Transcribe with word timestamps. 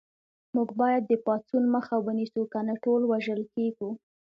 موږ 0.55 0.69
باید 0.81 1.03
د 1.07 1.13
پاڅون 1.25 1.63
مخه 1.75 1.95
ونیسو 2.05 2.41
کنه 2.53 2.73
ټول 2.83 3.01
وژل 3.11 3.41
کېږو 3.53 3.89